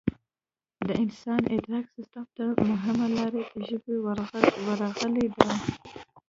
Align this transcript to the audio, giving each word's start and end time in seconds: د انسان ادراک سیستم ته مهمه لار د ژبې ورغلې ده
د 0.87 0.89
انسان 1.03 1.41
ادراک 1.55 1.85
سیستم 1.95 2.25
ته 2.35 2.45
مهمه 2.69 3.07
لار 3.15 3.29
د 3.53 3.57
ژبې 3.67 3.95
ورغلې 4.67 5.27
ده 5.37 5.47